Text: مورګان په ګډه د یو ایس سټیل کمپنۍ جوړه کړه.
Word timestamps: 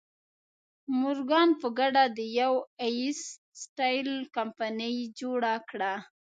مورګان 0.99 1.49
په 1.61 1.67
ګډه 1.79 2.03
د 2.17 2.19
یو 2.39 2.53
ایس 2.83 3.19
سټیل 3.61 4.09
کمپنۍ 4.35 4.97
جوړه 5.19 5.53
کړه. 5.69 5.93